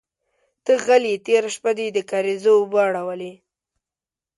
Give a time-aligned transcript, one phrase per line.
[0.65, 3.33] _ته غل يې، تېره شپه دې د کارېزه اوبه اړولې.